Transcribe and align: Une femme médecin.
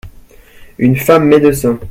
Une 0.79 0.95
femme 0.95 1.27
médecin. 1.27 1.77